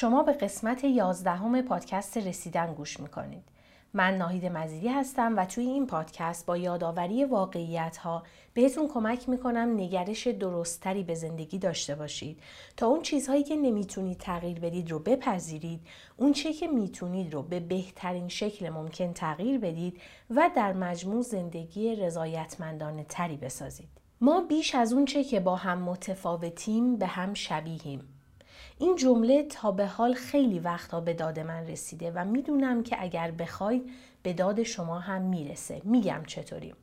[0.00, 3.44] شما به قسمت یازدهم پادکست رسیدن گوش می‌کنید.
[3.94, 8.22] من ناهید مزیدی هستم و توی این پادکست با یادآوری واقعیت ها
[8.54, 12.40] بهتون کمک می‌کنم نگرش درستتری به زندگی داشته باشید.
[12.76, 15.80] تا اون چیزهایی که نمی‌تونید تغییر بدید رو بپذیرید
[16.16, 21.96] اون چه که می‌تونید رو به بهترین شکل ممکن تغییر بدید و در مجموع زندگی
[21.96, 23.88] رضایتمندانه تری بسازید.
[24.20, 28.19] ما بیش از اون چه که با هم متفاوتیم به هم شبیهیم.
[28.80, 33.30] این جمله تا به حال خیلی وقتها به داد من رسیده و می‌دونم که اگر
[33.30, 33.90] بخواید
[34.22, 35.82] به داد شما هم می‌رسه.
[35.84, 36.74] میگم چطوری.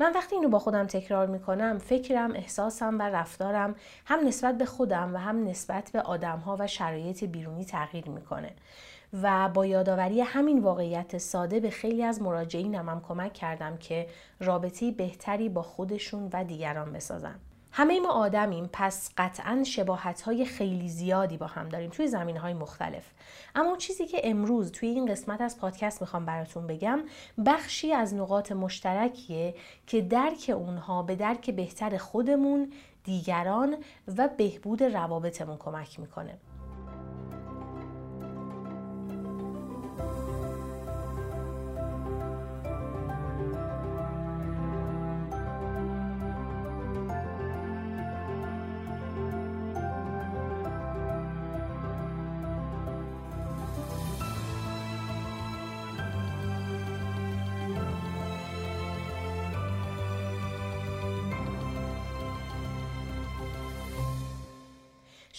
[0.00, 3.74] من وقتی اینو با خودم تکرار می‌کنم فکرم احساسم و رفتارم
[4.04, 8.50] هم نسبت به خودم و هم نسبت به آدمها و شرایط بیرونی تغییر می‌کنه.
[9.22, 14.06] و با یادآوری همین واقعیت ساده به خیلی از مراجعینم هم کمک کردم که
[14.40, 17.34] رابطه بهتری با خودشون و دیگران بسازن.
[17.72, 22.54] همه ما آدمیم پس قطعا شباهت های خیلی زیادی با هم داریم توی زمین های
[22.54, 23.10] مختلف.
[23.54, 27.00] اما چیزی که امروز توی این قسمت از پادکست می‌خوام براتون بگم
[27.46, 29.54] بخشی از نقاط مشترکیه
[29.86, 32.72] که درک اونها به درک بهتر خودمون
[33.04, 33.76] دیگران
[34.16, 36.38] و بهبود روابطمون کمک می‌کنه.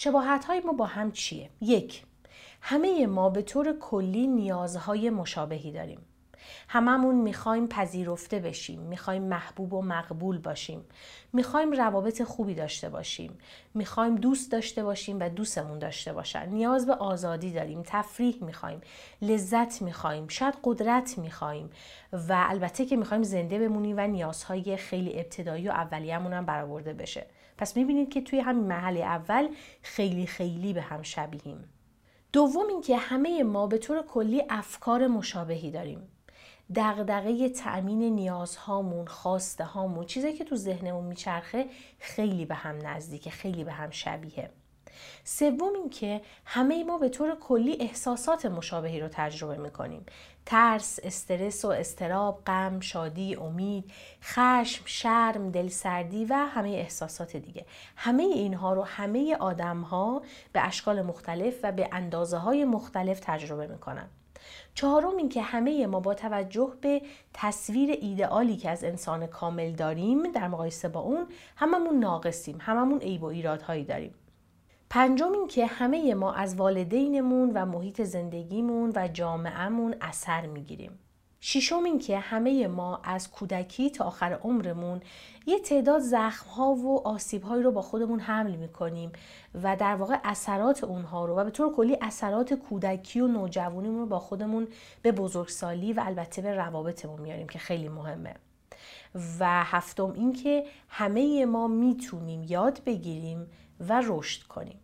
[0.02, 2.04] شباهت های ما با هم چیه؟ یک
[2.60, 6.00] همه ما به طور کلی نیازهای مشابهی داریم.
[6.68, 10.84] هممون می‌خوایم پذیرفته بشیم، می‌خوایم محبوب و مقبول باشیم،
[11.32, 13.38] می‌خوایم روابط خوبی داشته باشیم،
[13.74, 16.48] می‌خوایم دوست داشته باشیم و دوستمون داشته باشن.
[16.48, 18.80] نیاز به آزادی داریم، تفریح می‌خوایم،
[19.22, 21.70] لذت می‌خوایم، شاید قدرت می‌خوایم
[22.12, 27.26] و البته که می‌خوایم زنده بمونیم و نیازهای خیلی ابتدایی و اولیه‌مون هم برآورده بشه.
[27.60, 29.48] پس می‌بینید که توی همین محل اول
[29.82, 31.64] خیلی خیلی به هم شبیهیم.
[32.32, 36.08] دوم اینکه همه ما به طور کلی افکار مشابهی داریم.
[36.74, 41.66] دغدغه تأمین نیازهامون، خواسته هامون، چیزی که تو ذهنمون میچرخه
[41.98, 44.50] خیلی به هم نزدیکه، خیلی به هم شبیه.
[45.24, 50.06] سوم اینکه همه ما به طور کلی احساسات مشابهی رو تجربه می‌کنیم
[50.50, 53.90] ترس، استرس و استراب، غم، شادی، امید،
[54.22, 57.66] خشم، شرم، دلسردی و همه احساسات دیگه.
[57.96, 60.22] همه اینها رو همه آدم ها
[60.52, 64.08] به اشکال مختلف و به اندازه های مختلف تجربه می‌کنن.
[64.74, 67.02] چهارم این که همه ما با توجه به
[67.34, 73.22] تصویر ایدئالی که از انسان کامل داریم در مقایسه با اون هممون ناقصیم هممون عیب
[73.22, 74.14] و ایرادهایی داریم.
[74.90, 80.98] پنجم این که همه ما از والدینمون و محیط زندگیمون و جامعهمون اثر می‌گیریم.
[81.40, 85.00] ششم این که همه ما از کودکی تا آخر عمرمون
[85.46, 89.12] یه تعداد زخمها و آسیبهایی رو با خودمون حمل می‌کنیم
[89.62, 94.06] و در واقع اثرات اونها رو و به طور کلی اثرات کودکی و نوجوانیمون رو
[94.06, 94.68] با خودمون
[95.02, 98.34] به بزرگسالی و البته به روابطمون میاریم که خیلی مهمه.
[99.40, 103.46] و هفتم این که همه ما می‌تونیم یاد بگیریم
[103.88, 104.80] و رشد کنیم.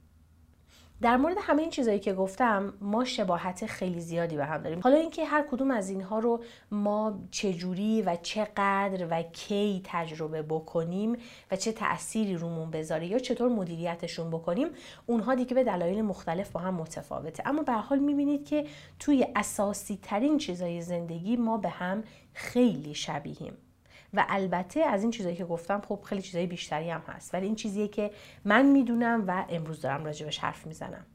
[1.02, 4.80] در مورد همه این چیزایی که گفتم ما شباهت خیلی زیادی به هم داریم.
[4.80, 11.16] حالا اینکه هر کدوم از اینها رو ما چجوری و چقدر و کی تجربه بکنیم
[11.50, 14.68] و چه تأثیری رومون بذاره یا چطور مدیریتشون بکنیم
[15.06, 17.42] اونها دیگه به دلایل مختلف با هم متفاوته.
[17.46, 18.66] اما به حال می‌بینید که
[18.98, 23.56] توی اساسی ترین چیزای زندگی ما به هم خیلی شبیهیم.
[24.14, 27.34] و البته از این چیزایی که گفتم خب خیلی چیزای بیشتری هم هست.
[27.34, 28.10] ولی این چیزیه که
[28.44, 31.06] من می‌دونم و امروز دارم راجبش حرف می‌زنم.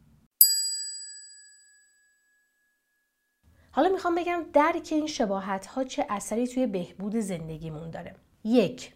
[3.72, 8.16] حالا می‌خوام بگم درک این شباهت ها چه اثری توی بهبود زندگیمون داره.
[8.44, 8.94] یک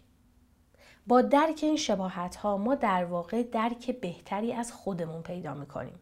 [1.06, 5.98] با درک این شباهت ها ما در واقع درک بهتری از خودمون پیدا می‌کنیم.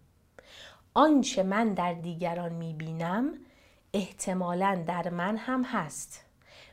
[0.95, 3.35] آنچه من در دیگران می‌بینم
[3.93, 6.24] احتمالا در من هم هست.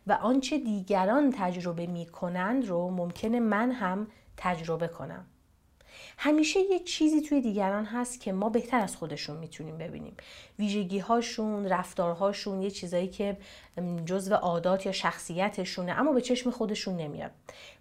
[0.07, 4.07] و آنچه دیگران تجربه می کنند رو ممکنه من هم
[4.37, 5.25] تجربه کنم.
[6.17, 10.17] همیشه یه چیزی توی دیگران هست که ما بهتر از خودشون می‌تونیم ببینیم.
[10.59, 13.37] ویژگی هاشون رفتارهاشون یه چیزایی که
[14.05, 17.31] جزو عادات یا شخصیتشونه اما به چشم خودشون نمیاد.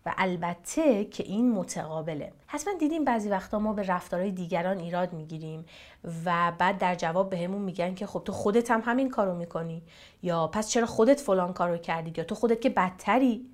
[0.06, 2.32] و البته که این متقابله.
[2.46, 5.64] حتما دیدیم بعضی وقتا ما به رفتارهای دیگران ایراد می‌گیریم
[6.24, 9.82] و بعد در جواب بهمون میگن که خب تو خودت هم همین کارو می‌کنی.
[10.22, 13.46] یا پس چرا خودت فلان کارو کردی یا تو خودت که بدتری؟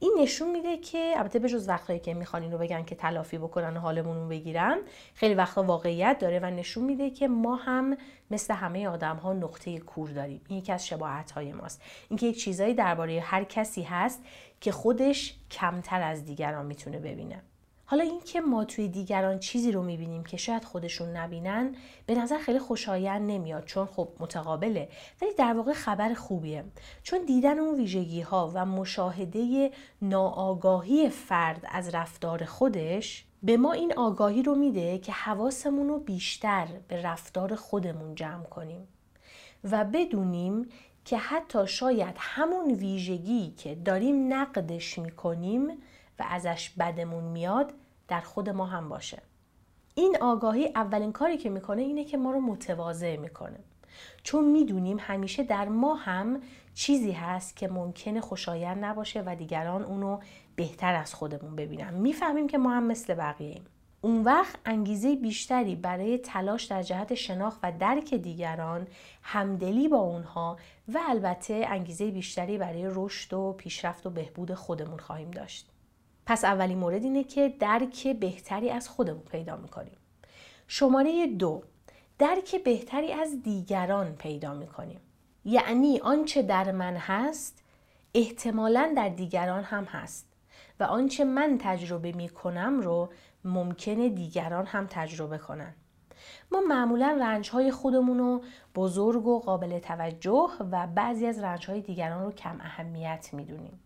[0.00, 3.76] این نشون میده که البته به جز وقتایی که می‌خوان اینو بگن که تلافی بکنن
[3.76, 4.78] و حالمون رو بگیرن
[5.14, 7.96] خیلی وقتا واقعیت داره و نشون میده که ما هم
[8.30, 10.40] مثل همه آدم ها نقطه کور داریم.
[10.48, 11.82] این یکی از شباهت های ماست.
[12.08, 14.24] اینکه یک چیزایی درباره هر کسی هست
[14.60, 17.42] که خودش کمتر از دیگران می‌تونه ببینه.
[17.90, 21.74] حالا اینکه ما توی دیگران چیزی رو می‌بینیم که شاید خودشون نبینن
[22.06, 24.88] به نظر خیلی خوشایند نمیاد چون خب متقابله.
[25.22, 26.64] ولی در واقع خبر خوبیه.
[27.02, 29.70] چون دیدن اون ویژگی ها و مشاهده
[30.02, 36.66] ناآگاهی فرد از رفتار خودش به ما این آگاهی رو میده که حواسمون رو بیشتر
[36.88, 38.88] به رفتار خودمون جمع کنیم
[39.70, 40.68] و بدونیم
[41.04, 45.68] که حتی شاید همون ویژگی که داریم نقدش می‌کنیم
[46.18, 47.72] و ازش بدمون میاد
[48.08, 49.22] در خود ما هم باشه.
[49.94, 53.58] این آگاهی اولین کاری که می‌کنه اینه که ما رو متواضع می‌کنه.
[54.22, 56.40] چون می‌دونیم همیشه در ما هم
[56.74, 60.18] چیزی هست که ممکنه خوشایند نباشه و دیگران اونو
[60.56, 61.94] بهتر از خودمون ببینن.
[61.94, 63.64] می‌فهمیم که ما هم مثل بقیه ایم.
[64.00, 68.86] اون وقت انگیزه بیشتری برای تلاش در جهت شناخت و درک دیگران
[69.22, 70.56] همدلی با اونها
[70.88, 75.70] و البته انگیزه بیشتری برای رشد و پیشرفت و بهبود خودمون خواهیم داشت.
[76.28, 79.96] پس اولین مورد اینه که درک بهتری از خودمون پیدا می‌کنیم.
[80.66, 81.62] شماره دو
[82.18, 85.00] درک بهتری از دیگران پیدا می‌کنیم.
[85.44, 87.62] یعنی آنچه در من هست
[88.14, 90.26] احتمالا در دیگران هم هست
[90.80, 93.08] و آنچه من تجربه می‌کنم رو
[93.44, 95.74] ممکنه دیگران هم تجربه کنن.
[96.52, 98.42] ما معمولا رنج های خودمون رو
[98.74, 103.80] بزرگ و قابل توجه و بعضی از رنج های دیگران رو کم اهمیت می‌دونیم.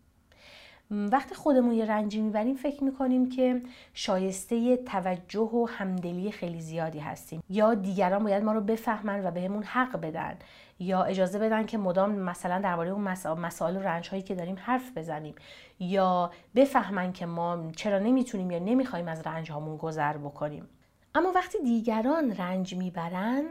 [0.93, 3.63] وقتی خودمون یه رنجی می‌بریم فکر می‌کنیم که
[3.95, 7.43] شایسته توجه و همدلی خیلی زیادی هستیم.
[7.51, 10.35] یا دیگران باید ما رو بفهمن و بهمون حق بدن.
[10.79, 14.99] یا اجازه بدن که مدام مثلا درباره اون مسائل و رنج هایی که داریم حرف
[14.99, 15.35] بزنیم.
[15.81, 20.69] یا بفهمن که ما چرا نمی‌تونیم یا نمی‌خوایم از رنج هامون گذر بکنیم.
[21.15, 23.45] اما وقتی دیگران رنج می‌برن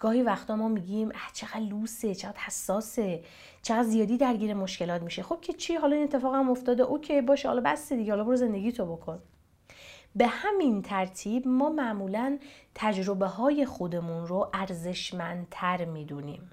[0.00, 3.22] گاهی وقتا ما میگیم اه چقدر لوسه چقدر حساسه
[3.62, 5.22] چقدر زیادی درگیر مشکلات میشه.
[5.22, 6.82] خب که چی؟ حالا این اتفاق هم افتاده.
[6.82, 9.18] اوکی باشه حالا بس دیگه حالا برو زندگی تو بکن.
[10.16, 12.38] به همین ترتیب ما معمولا
[12.74, 16.50] تجربه های خودمون رو ارزشمندتر می‌دونیم.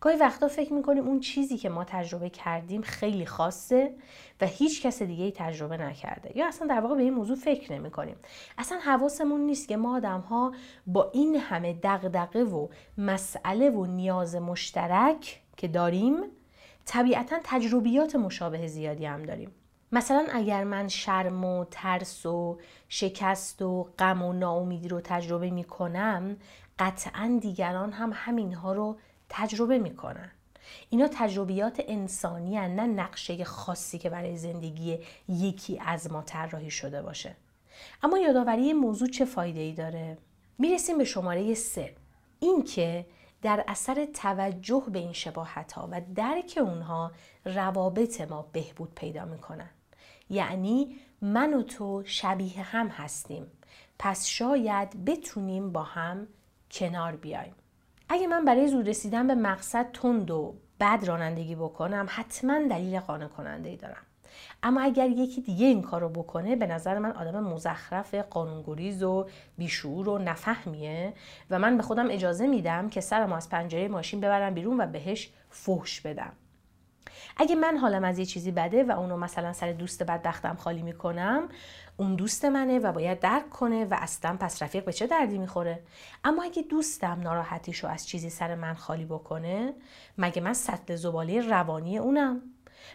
[0.00, 3.94] گاهی وقتا فکر می‌کنیم اون چیزی که ما تجربه کردیم خیلی خاصه
[4.40, 6.38] و هیچ کس دیگه ای تجربه نکرده.
[6.38, 8.16] یا اصلا در واقع به این موضوع فکر نمی کنیم
[8.58, 10.52] اصلا حواسمون نیست که ما آدم ها
[10.86, 16.16] با این همه دغدغه و مسئله و نیاز مشترک که داریم
[16.84, 19.50] طبیعتا تجربیات مشابه زیادی هم داریم.
[19.92, 22.58] مثلا اگر من شرم و ترس و
[22.88, 26.36] شکست و غم و ناامیدی رو تجربه می کنم
[26.78, 28.96] قطعا دیگران هم همینها رو
[29.28, 30.30] تجربه می‌کنن.
[30.90, 37.02] اینا تجربیات انسانی هن، نه نقشه خاصی که برای زندگی یکی از ما طراحی شده
[37.02, 37.36] باشه.
[38.02, 40.18] اما یادآوری موضوع چه فایده ای داره؟
[40.58, 41.94] می‌رسیم به شماره سه.
[42.40, 43.06] اینکه
[43.42, 47.12] در اثر توجه به این شباهت ها و درک اونها
[47.44, 49.70] روابط ما بهبود پیدا می‌کنن.
[50.30, 53.46] یعنی من و تو شبیه هم هستیم.
[53.98, 56.26] پس شاید بتونیم با هم
[56.70, 57.54] کنار بیایم.
[58.08, 63.26] اگه من برای زود رسیدن به مقصد تند و بد رانندگی بکنم حتما دلیل قانع
[63.26, 64.02] کننده ای دارم.
[64.62, 69.28] اما اگر یکی دیگه این کار رو بکنه به نظر من آدم مزخرف قانونگریز و
[69.58, 71.12] بیشعور و نفهمیه
[71.50, 75.30] و من به خودم اجازه میدم که سرم از پنجره ماشین ببرم بیرون و بهش
[75.50, 76.32] فحش بدم.
[77.36, 81.48] اگه من حالم از یه چیزی بده و اونو مثلا سر دوست بدبختم خالی می‌کنم
[81.96, 85.82] اون دوست منه و باید درک کنه و اصلا پس رفیق به چه دردی می‌خوره؟
[86.24, 89.74] اما اگه دوستم ناراحتیشو از چیزی سر من خالی بکنه
[90.18, 92.42] مگه من سطل زباله روانی اونم؟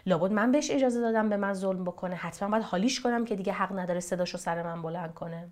[0.06, 3.52] لابد من بهش اجازه دادم به من ظلم بکنه حتما باید حالیش کنم که دیگه
[3.52, 5.48] حق نداره صداشو سر من بلند کنه.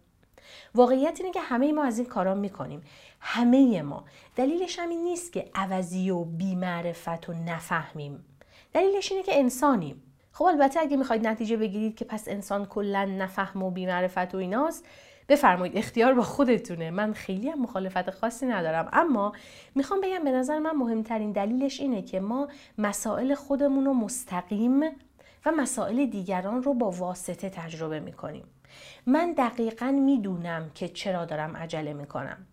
[0.75, 2.83] واقعیت اینه که همه ما از این کارا می‌کنیم.
[3.21, 4.05] همه ما.
[4.37, 8.25] دلیلش هم این نیست که عوضی و بیمعرفت و نفهمیم.
[8.73, 10.03] دلیلش اینه که انسانیم.
[10.33, 14.87] خب البته اگه می‌خواید نتیجه بگیرید که پس انسان کلا نفهم و بیمعرفت و ایناست
[15.29, 16.91] بفرمایید اختیار با خودتونه.
[16.91, 18.89] من خیلی هم مخالفت خاصی ندارم.
[18.93, 19.33] اما
[19.75, 22.49] می‌خوام بگم به نظر من مهمترین دلیلش اینه که ما
[22.79, 24.81] مسائل خودمون رو مستقیم
[25.47, 28.45] و مسائل دیگران رو با واسطه تجربه می‌کنیم.
[29.07, 32.47] من دقیقا می‌دونم که چرا دارم عجله می‌کنم.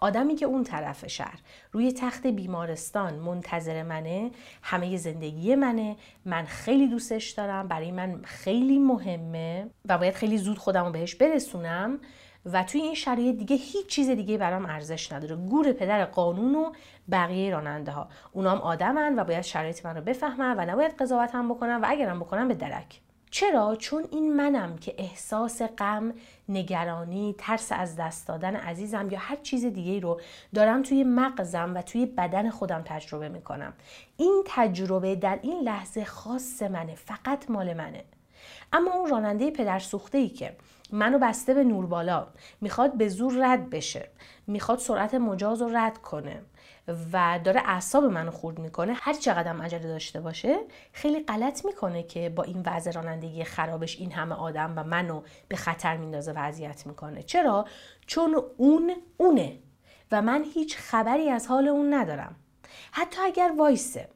[0.00, 1.38] آدمی که اون طرف شهر
[1.72, 4.30] روی تخت بیمارستان منتظر منه
[4.62, 10.58] همه زندگی منه من خیلی دوستش دارم برای من خیلی مهمه و باید خیلی زود
[10.58, 11.98] خودم رو بهش برسونم
[12.52, 15.36] و توی این شرایط دیگه هیچ چیز دیگه برام ارزش نداره.
[15.36, 16.72] گور پدر قانون و
[17.10, 21.48] بقیه راننده ها اونام آدمن و باید شرایط من رو بفهمن و نباید قضاوت هم
[21.48, 23.00] بکنن و اگرم بکنن به درک.
[23.30, 26.14] چرا؟ چون این منم که احساس غم،
[26.48, 30.20] نگرانی، ترس از دست دادن عزیزم یا هر چیز دیگه رو
[30.54, 33.72] دارم توی مغزم و توی بدن خودم تجربه می‌کنم.
[34.16, 38.04] این تجربه در این لحظه خاص منه، فقط مال منه.
[38.72, 40.56] اما اون راننده پدر ای که
[40.92, 42.26] منو بسته به نور بالا
[42.60, 44.08] می‌خواد به زور رد بشه
[44.46, 46.42] می‌خواد سرعت مجاز رو رد کنه
[47.12, 48.92] و داره اعصاب منو خورد می‌کنه.
[48.96, 50.58] هر چقدر عجله داشته باشه
[50.92, 55.56] خیلی غلط می‌کنه که با این وضع رانندگی خرابش این همه آدم و منو به
[55.56, 57.22] خطر میندازه و اذیت می‌کنه.
[57.22, 57.64] چرا؟
[58.06, 59.58] چون اون اونه
[60.12, 62.36] و من هیچ خبری از حال اون ندارم.
[62.92, 64.08] حتی اگر وایسه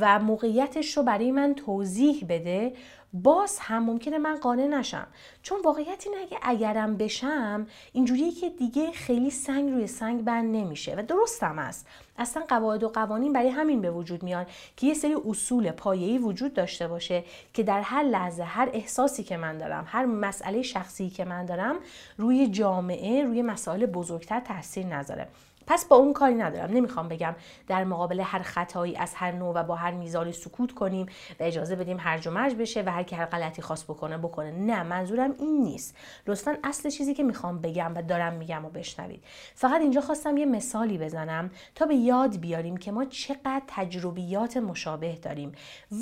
[0.00, 2.72] و موقعیتش رو برای من توضیح بده
[3.12, 5.06] باز هم ممکنه من قانع نشم.
[5.42, 10.94] چون واقعیت اینه اگه اگرم بشم اینجوریه که دیگه خیلی سنگ روی سنگ بند نمیشه
[10.98, 11.86] و درستم است.
[12.18, 14.46] اصلا قواعد و قوانین برای همین به وجود میان
[14.76, 17.24] که یه سری اصول پایه‌ای وجود داشته باشه
[17.54, 21.76] که در هر لحظه هر احساسی که من دارم هر مسئله شخصی که من دارم
[22.16, 25.28] روی جامعه روی مسائل بزرگتر تاثیر نذاره.
[25.68, 26.70] پس با اون کاری ندارم.
[26.70, 27.34] نمی‌خوام بگم
[27.66, 31.06] در مقابل هر خطایی از هر نوع و با هر میزانی سکوت کنیم
[31.40, 34.50] و اجازه بدیم هرج و مرج بشه و هر کی هر غلطی خواست بکنه بکنه.
[34.50, 35.96] نه منظورم این نیست.
[36.26, 39.24] لطفا اصل چیزی که می‌خوام بگم و دارم میگم و بشنوید.
[39.54, 45.12] فقط اینجا خواستم یه مثالی بزنم تا به یاد بیاریم که ما چقدر تجربیات مشابه
[45.12, 45.52] داریم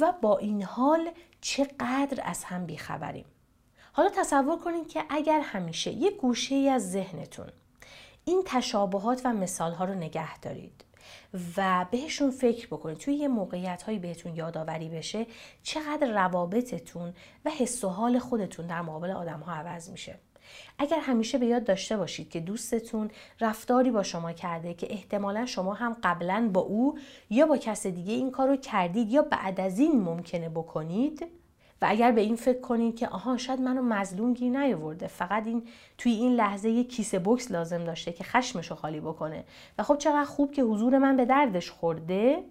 [0.00, 3.24] و با این حال چقدر از هم بیخبریم.
[3.92, 7.46] حالا تصور کنید که اگر همیشه یه گوشه از ذهنتون
[8.28, 10.84] این تشابهات و مثال ها رو نگه دارید
[11.56, 12.98] و بهشون فکر بکنید.
[12.98, 15.26] توی یه موقعیت هایی بهتون یادآوری بشه
[15.62, 17.14] چقدر روابطتون
[17.44, 20.18] و حس و حال خودتون در مقابل آدم ها عوض میشه.
[20.78, 25.74] اگر همیشه به یاد داشته باشید که دوستتون رفتاری با شما کرده که احتمالا شما
[25.74, 26.98] هم قبلا با او
[27.30, 31.26] یا با کس دیگه این کار رو کردید یا بعد از این ممکنه بکنید
[31.82, 35.06] و اگر به این فکر کنید که آها شاید منو مظلوم گیر نیاورده.
[35.06, 35.62] فقط این
[35.98, 39.44] توی این لحظه یه کیسه بکس لازم داشته که خشمشو خالی بکنه.
[39.78, 42.44] و خب چقدر خوب که حضور من به دردش خورده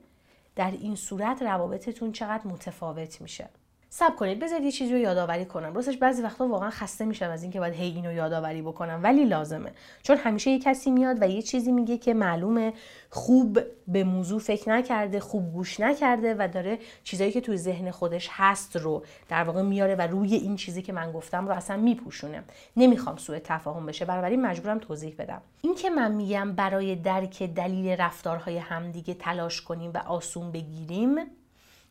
[0.56, 3.50] در این صورت روابطتون چقدر متفاوت میشه.
[3.98, 5.74] سب کنید بذارید یه چیزی رو یادآوری کنم.
[5.74, 9.72] راستش بعضی وقتا واقعا خسته میشم از اینکه باید هی اینو یادآوری بکنم ولی لازمه.
[10.04, 12.74] چون همیشه یه کسی میاد و یه چیزی میگه که معلومه
[13.10, 18.30] خوب به موضوع فکر نکرده خوب گوش نکرده و داره چیزایی که توی ذهن خودش
[18.32, 22.44] هست رو در واقع میاره و روی این چیزی که من گفتم رو اصلا میپوشونه.
[22.78, 25.42] نمی‌خوام سوء تفاهم بشه بنابراین مجبورم توضیح بدم.
[25.62, 31.18] این که من میگم برای درک دلیل رفتارهای همدیگه تلاش کنیم و آسون بگیریم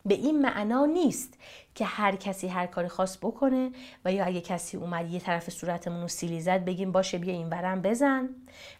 [0.05, 1.37] به این معنا نیست
[1.75, 3.71] که هر کسی هر کاری خواست بکنه
[4.05, 7.49] و یا اگه کسی اومد یه طرف صورتمون رو سیلی زد بگیم باشه بیا این
[7.49, 8.29] ورم بزن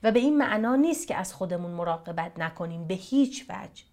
[0.04, 3.84] و به این معنا نیست که از خودمون مراقبت نکنیم به هیچ وجه.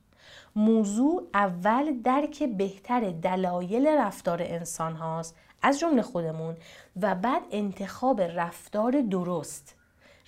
[0.57, 6.57] موضوع اول درک بهتر دلایل رفتار انسان هاست از جمله خودمون
[7.01, 9.75] و بعد انتخاب رفتار درست.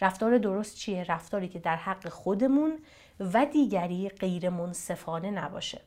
[0.00, 2.78] رفتار درست چیه؟ رفتاری که در حق خودمون
[3.20, 5.80] و دیگری غیر منصفانه نباشه.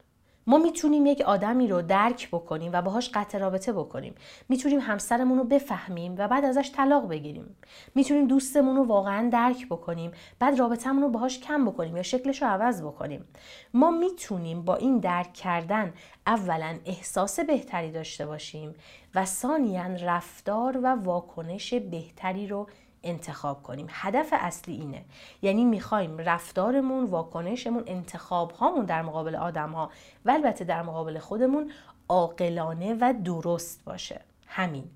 [0.47, 4.15] ما می‌تونیم یک آدمی رو درک بکنیم و باهاش قطع رابطه بکنیم.
[4.49, 7.55] می‌تونیم همسرمون رو بفهمیم و بعد ازش طلاق بگیریم.
[7.95, 12.47] می‌تونیم دوستمون رو واقعا درک بکنیم بعد رابطهمون رو باهاش کم بکنیم یا شکلش رو
[12.47, 13.25] عوض بکنیم.
[13.73, 15.93] ما می‌تونیم با این درک کردن
[16.27, 18.75] اولا احساس بهتری داشته باشیم
[19.15, 22.67] و ثانیا رفتار و واکنش بهتری رو
[23.03, 23.87] انتخاب کنیم.
[23.89, 25.05] هدف اصلی اینه.
[25.41, 29.91] یعنی می‌خوایم رفتارمون واکنشمون انتخاب هامون در مقابل آدم ها
[30.25, 31.71] و البته در مقابل خودمون
[32.09, 34.21] عاقلانه و درست باشه.
[34.47, 34.91] همین.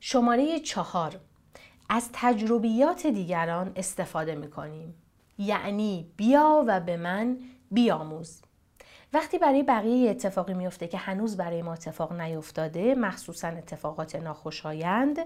[0.00, 1.20] شماره چهار.
[1.88, 5.02] از تجربیات دیگران استفاده می‌کنیم.
[5.38, 7.38] یعنی بیا و به من
[7.70, 8.42] بیاموز.
[9.12, 15.18] وقتی برای بقیه اتفاقی میفته که هنوز برای ما اتفاق نیفتاده مخصوصا اتفاقات ناخوشایند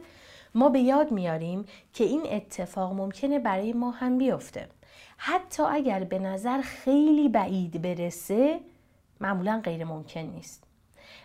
[0.55, 4.69] ما به یاد میاریم که این اتفاق ممکنه برای ما هم بیفته.
[5.16, 8.61] حتی اگر به نظر خیلی بعید برسه
[9.21, 10.64] معمولا غیر ممکن نیست.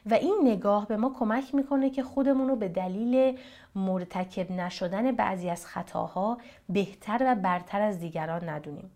[0.06, 3.38] و این نگاه به ما کمک می‌کنه که خودمون رو به دلیل
[3.76, 6.38] مرتکب نشدن بعضی از خطاها
[6.70, 8.92] بهتر و برتر از دیگران ندونیم.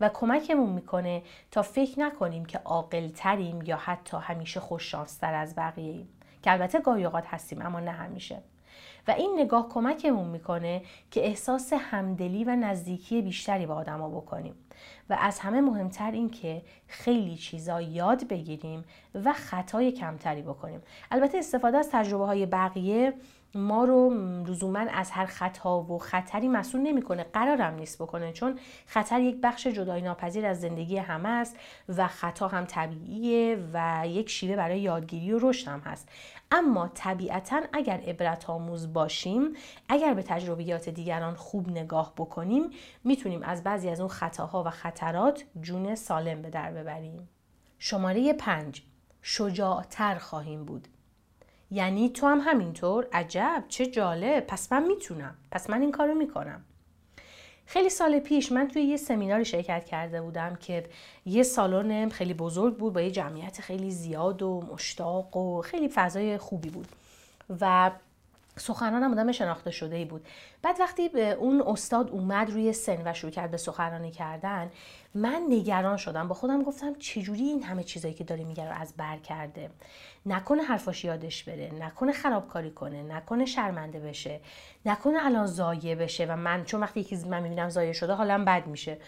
[0.00, 5.92] و کمکمون می‌کنه تا فکر نکنیم که عاقل تریم یا حتی همیشه خوششانستر از بقیه
[5.92, 6.08] ایم
[6.42, 8.42] که البته گاهی اوقات هستیم اما نه همیشه.
[9.08, 14.54] و این نگاه کمکمون می‌کنه که احساس همدلی و نزدیکی بیشتری با آدما بکنیم.
[15.10, 18.84] و از همه مهمتر این که خیلی چیزا یاد بگیریم
[19.14, 20.82] و خطای کمتری بکنیم.
[21.10, 23.14] البته استفاده از تجربه های بقیه
[23.56, 24.10] ما رو
[24.46, 29.66] لزوما از هر خطا و خطری مسئول نمی‌کنه قرارم نیست بکنه چون خطر یک بخش
[29.66, 31.56] جدای ناپذیر از زندگی همه است
[31.88, 36.08] و خطا هم طبیعیه و یک شیوه برای یادگیری و رشد هم هست.
[36.50, 39.54] اما طبیعتا اگر عبرت آموز باشیم
[39.88, 42.70] اگر به تجربیات دیگران خوب نگاه بکنیم
[43.04, 47.28] می‌تونیم از بعضی از اون خطاها و خطرات جون سالم به در ببریم.
[47.78, 48.82] شماره پنج.
[49.22, 50.88] شجاعتر خواهیم بود.
[51.70, 53.06] یعنی تو هم همینطور.
[53.12, 54.46] عجب چه جالب.
[54.46, 55.34] پس من می‌تونم.
[55.50, 56.64] پس من این کارو می‌کنم.
[57.66, 60.84] خیلی سال پیش من توی یه سمیناری شرکت کرده بودم که
[61.26, 66.38] یه سالن خیلی بزرگ بود با یه جمعیت خیلی زیاد و مشتاق و خیلی فضای
[66.38, 66.88] خوبی بود.
[67.60, 67.90] و
[68.58, 70.26] سخنرانم آدم شناخته شده ای بود.
[70.62, 74.70] بعد وقتی به اون استاد اومد روی سن و شروع کرد به سخنرانی کردن
[75.14, 76.28] من نگران شدم.
[76.28, 79.70] با خودم گفتم چجوری این همه چیزایی که داره میگه رو از بر کرده؟
[80.26, 84.40] نکنه حرفاش یادش بره نکنه خرابکاری کنه نکنه شرمنده بشه
[84.86, 86.26] نکنه الان زایه بشه.
[86.26, 88.98] و من چون وقتی یکی من می‌بینم زایه شده حالم بد میشه.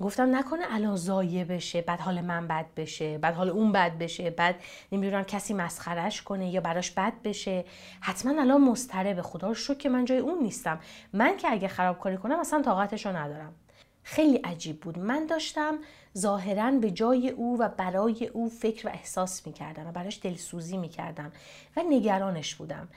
[0.00, 4.30] گفتم نکنه الان زایه بشه بعد حال من بد بشه بعد حال اون بد بشه
[4.30, 4.56] بعد
[4.92, 7.64] نمی‌دونم کسی مسخرش کنه یا براش بد بشه.
[8.00, 9.22] حتما الان مضطربه.
[9.22, 10.80] خدا رو شکر که من جای اون نیستم.
[11.12, 13.54] من که اگه خرابکاری کنم اصلا طاقتش رو ندارم.
[14.02, 14.98] خیلی عجیب بود.
[14.98, 15.78] من داشتم
[16.18, 21.32] ظاهرا به جای او و برای او فکر و احساس می‌کردم و براش دلسوزی می‌کردم
[21.76, 22.88] و نگرانش بودم.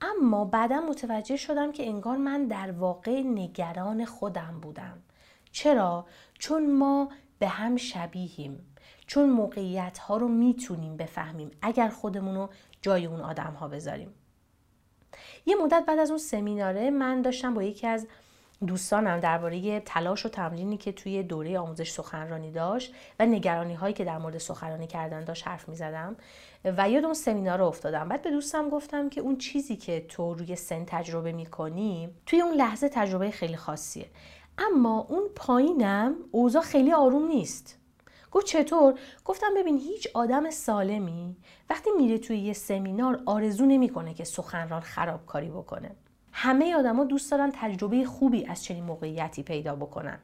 [0.00, 5.02] اما بعدا متوجه شدم که انگار من در واقع نگران خودم بودم.
[5.52, 6.06] چرا؟
[6.38, 8.74] چون ما به هم شبیهیم
[9.06, 12.48] چون موقعیت ها رو می‌تونیم بفهمیم اگر خودمون رو
[12.82, 14.14] جای اون آدم ها بذاریم.
[15.46, 18.06] یه مدت بعد از اون سمیناره من داشتم با یکی از
[18.66, 24.04] دوستانم درباره تلاش و تمرینی که توی دوره آموزش سخنرانی داشت و نگرانی هایی که
[24.04, 26.16] در مورد سخنرانی کردن داشت حرف می زدم
[26.64, 28.08] و یاد اون سمینار رو افتادم.
[28.08, 32.40] بعد به دوستم گفتم که اون چیزی که تو روی سن تجربه می کنی توی
[32.40, 34.06] اون لحظه تجربه خیلی خاصیه.
[34.58, 37.78] اما اون پایینم اوضاع خیلی آروم نیست.
[38.30, 41.36] گفت چطور؟ گفتم ببین هیچ آدم سالمی
[41.70, 45.90] وقتی میره توی یه سمینار آرزو نمی‌کنه که سخنران خرابکاری بکنه.
[46.32, 50.18] همه آدما دوست دارن تجربه خوبی از چنین موقعیتی پیدا بکنن.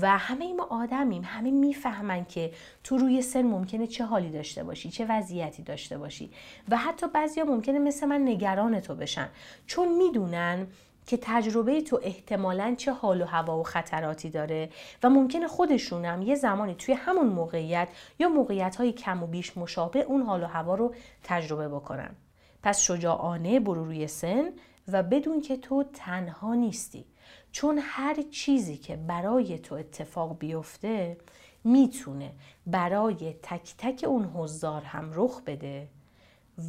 [0.00, 2.52] و همه ما آدمیم همه می‌فهمن که
[2.84, 6.30] تو روی سن ممکنه چه حالی داشته باشی چه وضعیتی داشته باشی.
[6.68, 9.28] و حتی بعضیا ممکنه مثل من نگران تو بشن.
[9.66, 10.66] چون می‌دونن
[11.06, 14.70] که تجربه تو احتمالا چه حال و هوا و خطراتی داره
[15.02, 17.88] و ممکنه خودشونم یه زمانی توی همون موقعیت
[18.18, 22.16] یا موقعیت های کم و بیش مشابه اون حال و هوا رو تجربه بکنن.
[22.62, 24.52] پس شجاعانه برو روی سن
[24.88, 27.04] و بدون که تو تنها نیستی.
[27.52, 31.16] چون هر چیزی که برای تو اتفاق بیفته
[31.64, 32.32] می‌تونه
[32.66, 35.88] برای تک تک اون حضار هم رخ بده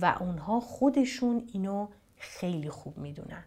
[0.01, 3.43] و اونها خودشون اینو خیلی خوب می‌دونن.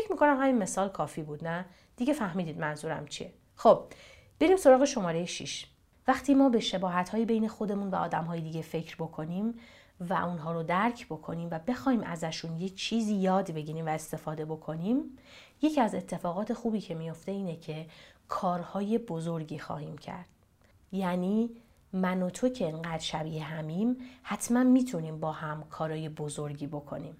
[0.00, 1.64] فکر می‌کنم همین مثال کافی بود نه؟
[1.96, 3.32] دیگه فهمیدید منظورم چیه.
[3.54, 3.84] خب
[4.40, 5.66] بریم سراغ شماره 6
[6.08, 9.54] وقتی ما به شباهت های بین خودمون و آدم دیگه فکر بکنیم
[10.00, 15.18] و اونها رو درک بکنیم و بخوایم ازشون یه چیزی یاد بگیریم و استفاده بکنیم
[15.62, 17.86] یکی از اتفاقات خوبی که میفته اینه که
[18.28, 20.26] کارهای بزرگی خواهیم کرد.
[20.92, 21.50] یعنی
[21.92, 27.16] من و تو که انقدر شبیه همیم حتما می‌تونیم با هم کارهای بزرگی بکنیم.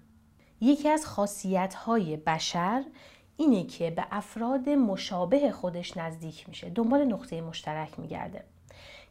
[0.61, 2.83] یکی از خاصیت های بشر
[3.37, 8.43] اینه که به افراد مشابه خودش نزدیک میشه دنبال نقطه مشترک میگرده.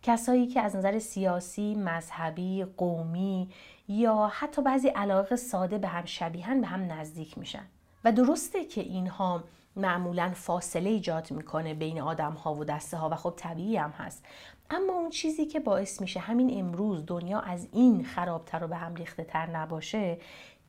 [0.03, 3.49] کسایی که از نظر سیاسی، مذهبی، قومی
[3.89, 7.65] یا حتی بعضی علاقه ساده به هم شبیهن به هم نزدیک میشن.
[8.05, 9.45] و درسته که اینها
[9.77, 14.25] معمولا فاصله ایجاد می‌کنه بین آدم ها و دسته ها و خب طبیعی هم هست.
[14.71, 18.95] اما اون چیزی که باعث میشه همین امروز دنیا از این خرابتر و به هم
[18.95, 20.19] ریخته تر نباشه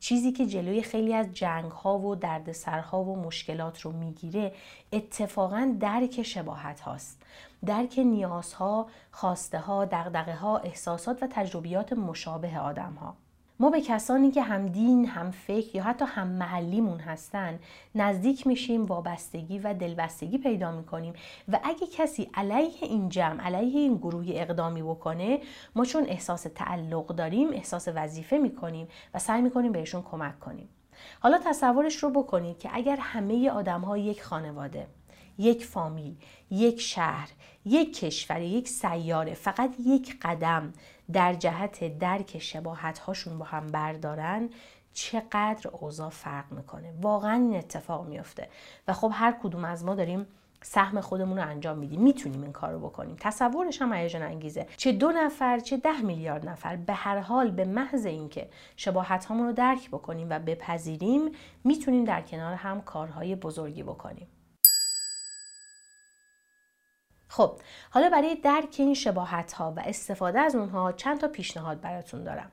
[0.00, 4.52] چیزی که جلوی خیلی از جنگ ها و دردسرها و مشکلات رو می‌گیره
[4.92, 7.22] اتفاقا درک شباهت هاست
[7.66, 13.16] درک نیازها، خواسته ها، دقدقه ها، احساسات و تجربیات مشابه آدم ها.
[13.60, 17.58] ما به کسانی که هم دین، هم فکر یا حتی هم محلیمون هستن
[17.94, 21.12] نزدیک میشیم وابستگی و دلبستگی پیدا می‌کنیم.
[21.48, 25.40] و اگه کسی علیه این جمع علیه این گروه اقدامی بکنه
[25.74, 30.68] ما چون احساس تعلق داریم احساس وظیفه می‌کنیم و سعی می‌کنیم بهشون کمک کنیم.
[31.20, 34.86] حالا تصورش رو بکنید که اگر همه آدم ها یک خانواده
[35.38, 36.16] یک فامیل
[36.50, 37.28] یک شهر
[37.64, 40.72] یک کشور یک سیاره فقط یک قدم
[41.12, 44.48] در جهت درک شباهت هاشون با هم بردارن
[44.92, 46.92] چقدر اوضاع فرق می‌کنه.
[47.02, 48.48] واقعا این اتفاق میفته
[48.88, 50.26] و خب هر کدوم از ما داریم
[50.62, 52.00] سهم خودمون رو انجام میدیم.
[52.00, 53.16] می‌تونیم این کار رو بکنیم.
[53.20, 54.66] تصورش هم هیجان انگیزه.
[54.76, 59.52] چه دو نفر چه ده میلیارد نفر به هر حال به محض اینکه شباهت رو
[59.52, 61.30] درک بکنیم و بپذیریم
[61.64, 64.26] می‌تونیم در کنار هم کارهای بزرگی بکنیم.
[67.30, 67.52] خب
[67.90, 72.50] حالا برای درک این شباهت ها و استفاده از اونها چند تا پیشنهاد براتون دارم.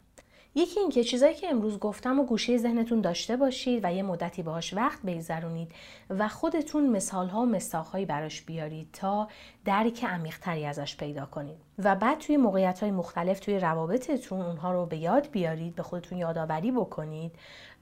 [0.55, 4.73] یکی اینکه چیزایی که امروز گفتم و گوشه ذهنتون داشته باشید و یه مدتی باهاش
[4.73, 5.71] وقت بگذرونید
[6.09, 9.27] و خودتون مثال ها و مساقهایی براش بیارید تا
[9.65, 11.57] درک عمیقتری ازش پیدا کنید.
[11.79, 16.17] و بعد توی موقعیت های مختلف توی روابطتون اونها رو به یاد بیارید به خودتون
[16.17, 17.31] یادآوری بکنید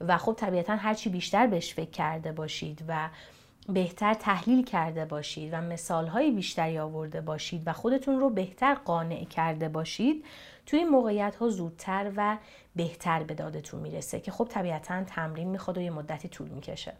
[0.00, 3.08] و خب طبیعتا هرچی بیشتر بهش فکر کرده باشید و
[3.68, 9.68] بهتر تحلیل کرده باشید و مثالهای بیشتری آورده باشید و خودتون رو بهتر قانع کرده
[9.68, 10.24] باشید
[10.66, 12.36] توی موقعیت ها زودتر و
[12.76, 16.92] بهتر به دادتون می‌رسه که خب طبیعتا تمرین می‌خواد و یه مدتی طول می‌کشه.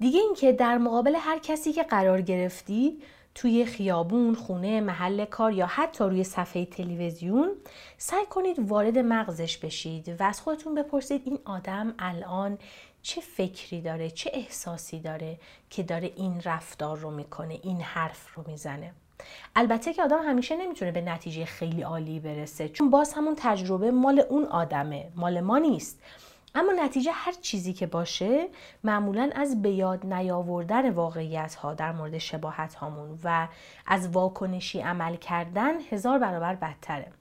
[0.00, 2.98] دیگه اینکه در مقابل هر کسی که قرار گرفتی
[3.34, 7.50] توی خیابون، خونه، محل کار یا حتی روی صفحه تلویزیون
[7.98, 12.58] سعی کنید وارد مغزش بشید و از خودتون بپرسید این آدم الان
[13.02, 15.38] چه فکری داره چه احساسی داره
[15.70, 18.92] که داره این رفتار رو می‌کنه این حرف رو می‌زنه؟
[19.56, 24.20] البته که آدم همیشه نمی‌تونه به نتیجه خیلی عالی برسه چون باز همون تجربه مال
[24.28, 26.02] اون آدمه مال ما نیست.
[26.54, 28.48] اما نتیجه هر چیزی که باشه
[28.84, 33.48] معمولا از به یاد نیاوردن واقعیت ها در مورد شباهت هامون و
[33.86, 37.12] از واکنشی عمل کردن هزار برابر بدتره.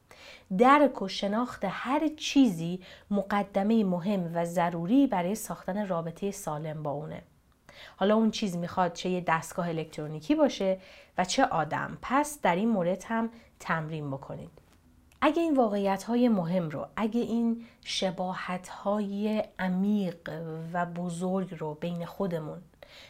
[0.58, 2.80] درک و شناخت هر چیزی
[3.12, 7.22] مقدمه مهم و ضروری برای ساختن رابطه سالم با اونه.
[7.98, 10.80] حالا اون چیز می‌خواد چه یه دستگاه الکترونیکی باشه
[11.18, 11.98] و چه آدم.
[12.02, 14.50] پس در این مورد هم تمرین بکنید.
[15.22, 20.30] اگه این واقعیت های مهم رو اگه این شباهت های عمیق
[20.74, 22.62] و بزرگ رو بین خودمون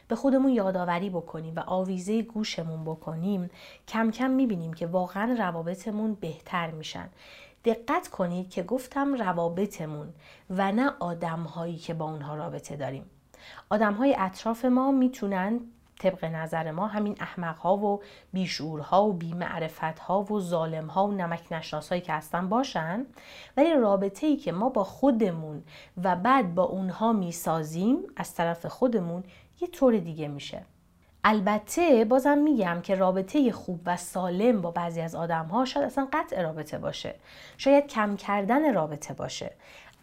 [0.08, 3.50] به خودمون یادآوری بکنیم و آویزه گوشمون بکنیم
[3.88, 7.10] کم کم می‌بینیم که واقعا روابطمون بهتر میشن.
[7.66, 10.14] دقت کنید که گفتم روابطمون
[10.50, 13.06] و نه آدم هایی که با اونها رابطه داریم.
[13.70, 15.60] آدم های اطراف ما می‌تونن
[16.00, 18.02] طبق نظر ما همین احمق ها و
[18.34, 23.06] بیشورها و بیمعرفت ها و ظالم ها و نمک نشناس هایی که هستن باشن
[23.58, 25.64] ولی رابطه ای که ما با خودمون
[26.04, 29.24] و بعد با اونها می‌سازیم از طرف خودمون
[29.62, 30.66] یه طور دیگه میشه.
[31.24, 36.08] البته بازم میگم که رابطه خوب و سالم با بعضی از آدم ها شاید اصلا
[36.14, 37.16] قطع رابطه باشه.
[37.58, 39.52] شاید کم کردن رابطه باشه.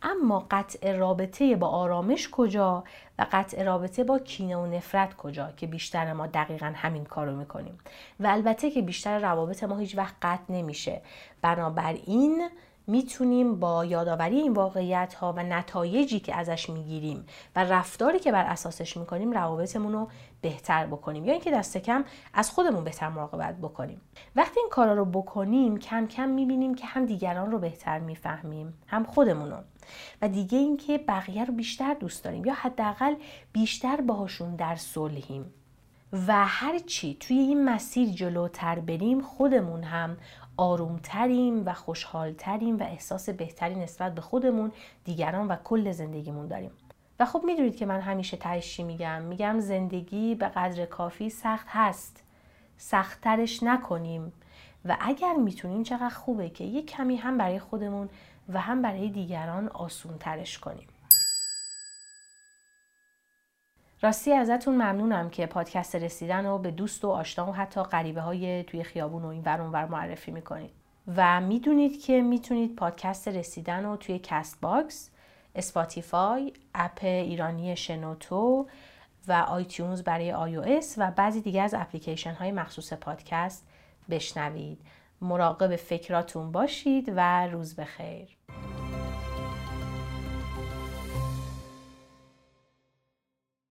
[0.03, 2.85] اما قطع رابطه با آرامش کجا
[3.19, 7.79] و قطع رابطه با کینه و نفرت کجا که بیشتر ما دقیقا همین کارو می‌کنیم؟
[8.21, 11.03] و البته که بیشتر روابط ما هیچ وقت قطع نمیشه.
[11.43, 12.49] بنابراین
[12.87, 18.45] می‌تونیم با یادآوری این واقعیت ها و نتایجی که ازش می‌گیریم و رفتاری که بر
[18.45, 20.09] اساسش می‌کنیم روابطمون رو
[20.41, 24.01] بهتر بکنیم یا اینکه دست کم از خودمون بهتر مراقبت بکنیم.
[24.37, 29.05] وقتی این کارا رو بکنیم کم کم می‌بینیم که هم دیگران رو بهتر می‌فهمیم هم
[29.05, 29.59] خودمون رو.
[30.23, 33.15] و دیگه اینکه بقیه رو بیشتر دوست داریم یا حداقل
[33.53, 35.53] بیشتر باهاشون در صلحیم.
[36.27, 40.17] و هر چی توی این مسیر جلوتر بریم خودمون هم
[40.57, 44.73] آرومتریم و خوشحالتریم و احساس بهتری نسبت به خودمون
[45.05, 46.71] دیگران و کل زندگیمون داریم.
[47.21, 52.23] و خب می‌دونید که من همیشه تهش میگم؟ میگم زندگی به قدر کافی سخت هست.
[52.79, 54.33] سختترش نکنیم.
[54.85, 58.09] و اگر می‌تونیم چقدر خوبه که یه کمی هم برای خودمون
[58.49, 60.89] و هم برای دیگران آسون ترش کنیم.
[64.03, 68.63] راستی ازتون ممنونم که پادکست رسیدن رو به دوست و آشنا و حتی غریبه های
[68.63, 70.71] توی خیابون و این ور معرفی می‌کنید.
[71.17, 75.11] و می‌دونید که می‌تونید پادکست رسیدن رو توی Castbox
[75.55, 78.67] Spotify app ایرانی شنوتو
[79.29, 83.67] و iTunes برای آی و بعضی دیگه از اپلیکیشن های مخصوص پادکست
[84.11, 84.81] بشنوید.
[85.21, 88.37] مراقب فکراتون باشید و روز بخیر.